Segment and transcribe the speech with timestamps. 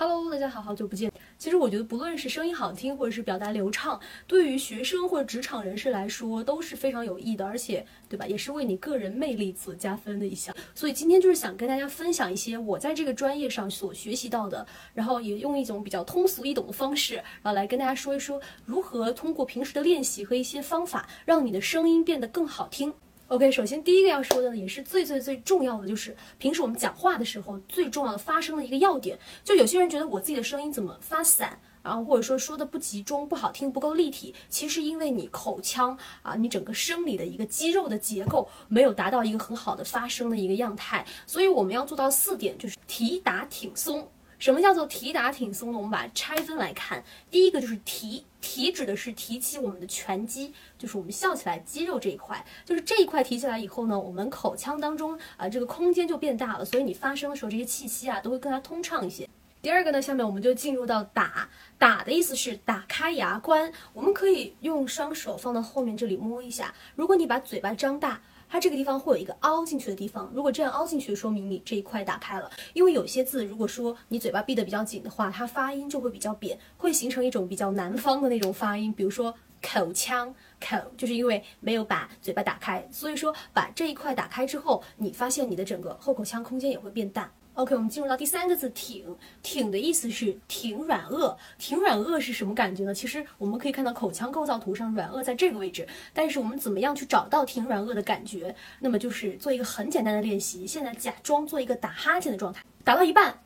[0.00, 1.10] Hello，大家好，好久不见。
[1.38, 10.54] 其实我觉得，不论是声音好听，或者是表达流畅，对于学生或者职场人士来说都是非常有益的，而且，对吧，也是为你个人魅力所加分的一项。
[10.72, 14.64] 所以今天就是想跟大家分享一些我在这个专业上所学习到的，
[14.94, 22.94] 然后也用一种比较通俗易懂的方式，然后来跟大家说一说如何通过平时的练习和一些方法，让你的声音变得更好听。
[23.28, 29.18] OK，首先第一个要说的呢，也是最最最重要的，就是平时我们讲话的时候最重要的发声的一个要点。
[29.44, 41.06] 就有些人觉得我自己的声音怎么发散，然后或者说说的不集中、不好听、不够立体，其实因为你口腔啊，你整个生理的一个肌肉的结构没有达到一个很好的发声的一个样态。
[41.26, 44.08] 所以我们要做到四点，就是提打挺松。
[44.38, 45.76] 什么叫做提打挺松呢？
[45.76, 59.28] 我们把它拆分来看，第一个就是提，提指的是提起我们的拳肌，就是我们笑起来肌肉这一块，就是这一块提起来以后呢，我们口腔当中啊这个空间就变大了，所以你发声的时候这些气息啊都会更加通畅一些。
[59.60, 68.20] 第二个呢，下面我们就进入到打，打的意思是打开牙关，我们可以用双手放到后面这里摸一下，如果你把嘴巴张大。
[68.48, 72.50] 它这个地方会有一个凹进去的地方，如果这样凹进去，说明你这一块打开了。
[72.72, 78.92] 因为有些字，如果说你嘴巴闭得比较紧的话，它发音就会比较扁，会形成一种比较南方的那种发音。
[78.92, 87.30] 比如说口腔口，就是因为没有把嘴巴打开，所以说把这一块打开之后，你发现你的整个后口腔空间也会变大。
[87.58, 89.04] OK，我们进入到第三个字“挺”，
[89.42, 92.94] 挺的意思是挺软腭，挺软腭是什么感觉呢？
[92.94, 95.84] 其实我们可以看到口腔构造图上软腭在这个位置，
[96.14, 98.54] 但是我们怎么样去找到挺软腭的感觉？
[98.78, 103.40] 那么就是做一个很简单的练习，现在假装做一个打哈欠的状态，打到一半。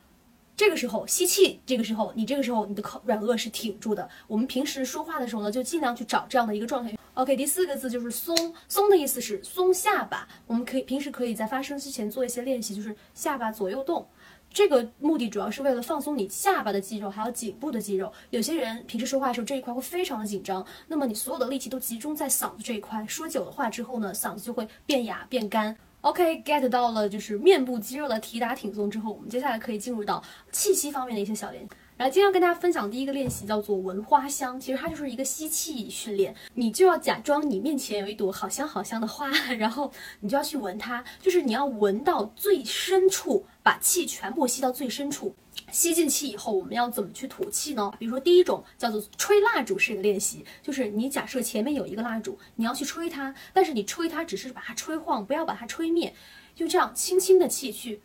[0.56, 4.08] 这个时候吸气，这个时候你这个时候你的口软腭是挺住的。
[4.26, 6.96] 我们平时说话的时候呢，就尽量去找这样的一个状态。
[7.14, 10.28] OK，第四个字就是松，松的意思是松下巴。
[10.46, 14.06] 我们可以平时可以在发声之前做一些练习，就是下巴左右动。
[14.54, 18.12] 这个目的主要是为了放松你下巴的肌肉，还有颈部的肌肉。
[18.30, 25.74] 有些人平时说话的时候这一块会非常的紧张，那么你所有的力气都集中在嗓子这一块，说久了话之后呢，嗓子就会变哑变干。
[26.02, 31.70] OK，get 到了，就是面部肌肉的提打挺松之后，我们接下来可以进入到气息方面的一些小练习。
[32.02, 45.32] 然后今天要跟大家分享第一个练习叫做闻花香，其实它就是一个吸气训练，你就要假装你面前有一朵好香好香的花，然后你就要去闻它，就是你要闻到最深处，把气全部吸到最深处。
[45.70, 47.92] 吸进气以后，我们要怎么去吐气呢？
[48.00, 56.12] 比如说，第一种叫做吹蜡烛式的练习，就是你假设前面有一个蜡烛，你要去吹它，但是你吹它只是把它吹晃，不要把它吹灭，
[56.56, 58.02] 就这样轻轻的气去，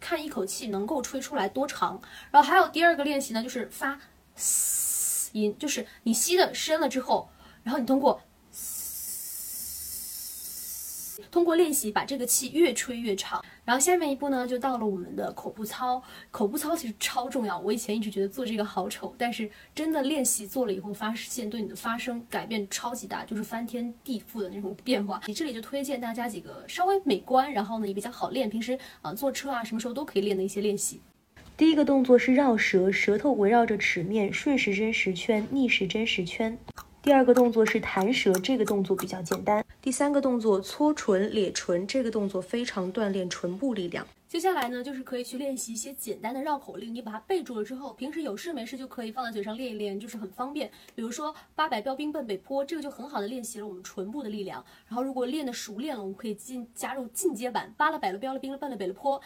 [0.00, 2.00] 看一口气能够吹出来多长。
[2.30, 3.98] 然后还有第二个练习呢，就是发
[4.36, 7.30] 嘶音，就是你吸的深了之后，
[7.62, 8.22] 然后你通过。
[11.30, 13.44] 通过练习，把这个气越吹越长。
[13.64, 16.02] 然后下面一步呢，就到了我们的口部操。
[16.30, 25.20] 口部操其实超重要，我以前一直觉得做这个好丑，但是真的练习做了以后，发现对你的发声改变超级大，就是翻天地覆的那种变化。
[25.26, 31.00] 你这里就推荐大家几个稍微美观，然后呢也比较好练，平时啊坐车啊什么时候都可以练的一些练习。
[31.56, 36.56] 第一个动作是绕舌，舌头围绕着齿面顺时针十圈，逆时针十圈。
[37.08, 39.64] 第二个动作是弹舌，这个动作比较简单。
[39.80, 44.06] 第三个动作搓唇咧唇，这个动作非常锻炼唇部力量。
[44.28, 50.70] 接下来呢，就是可以去练习一些简单的绕口令，你把它背住了之后，平时有事没事就可以放在嘴上练一练，就是很方便。
[50.94, 54.62] 比如说八百标兵奔北坡，这个就很好的练习了我们唇部的力量。
[54.86, 59.18] 然后如果练的熟练了，我们可以进加入进阶版，扒了百了标了兵了奔了北了坡。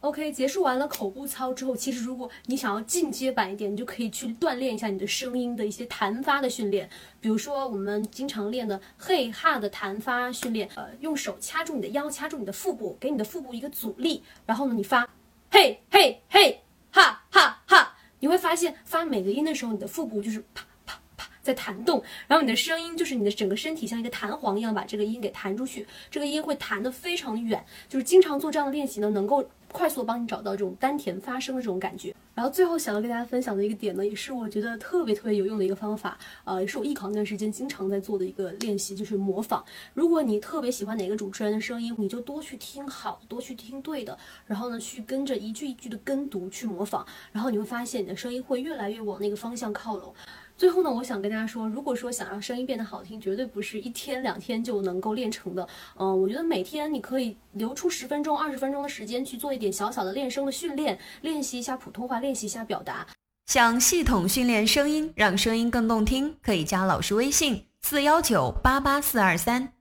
[0.00, 6.88] OK，结束完了口部操之后，其实如果你想要进阶版一点，你就可以去锻炼一下你的声音的一些弹发的训练。
[7.20, 15.08] 比如说我们经常练的嘿哈的弹发训练，呃，用手掐住你的腰，掐住你的腹部，给你的腹部一个阻力，然后呢，你发
[15.50, 16.60] 嘿嘿嘿
[16.92, 27.64] 哈哈哈，你会发现发每个音的时候，你的腹部就是啪啪啪在弹动，然后你的声音就是你的整个身体像一个弹簧一样把这个音给弹出去，这个音会弹得非常远。
[27.88, 29.44] 就是经常做这样的练习呢，能够。
[29.72, 32.14] 快速帮你找到这种丹田发声的这种感觉。
[32.34, 39.64] 然后最后想要跟大家分享的一个点呢，也是我觉得特别特别有用的一个方法，呃，也是我艺考那段时间经常在做的一个练习，就是模仿。
[39.94, 50.14] 如果你特别喜欢哪个主持人的声音，你就多去听好，多去听对的，然后呢，去跟着一句一句的跟读去模仿，然后你会发现你的声音会越来越往那个方向靠拢。
[50.56, 55.68] 最后呢，我想跟大家说，如果说想让声音变得好听，绝对不是一天两天就能够练成的。
[55.98, 63.06] 嗯，我觉得每天你可以留出十分钟、二十分钟的时间去做一点小小的练声的训练，练习一下普通话，练习一下表达。
[63.46, 69.75] 想系统训练声音，让声音更动听，可以加老师微信：四幺九八八四二三。